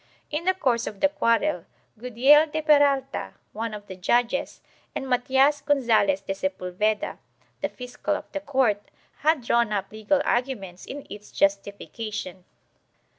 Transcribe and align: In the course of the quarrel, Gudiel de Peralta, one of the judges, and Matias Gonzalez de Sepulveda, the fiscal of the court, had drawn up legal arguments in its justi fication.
In 0.31 0.45
the 0.45 0.55
course 0.55 0.87
of 0.87 0.99
the 0.99 1.09
quarrel, 1.09 1.65
Gudiel 1.95 2.47
de 2.51 2.63
Peralta, 2.63 3.35
one 3.53 3.71
of 3.75 3.85
the 3.85 3.95
judges, 3.95 4.59
and 4.95 5.07
Matias 5.07 5.61
Gonzalez 5.61 6.21
de 6.21 6.33
Sepulveda, 6.33 7.19
the 7.61 7.69
fiscal 7.69 8.15
of 8.15 8.25
the 8.31 8.39
court, 8.39 8.81
had 9.17 9.43
drawn 9.43 9.71
up 9.71 9.91
legal 9.91 10.19
arguments 10.25 10.87
in 10.87 11.05
its 11.07 11.31
justi 11.31 11.71
fication. 11.71 12.45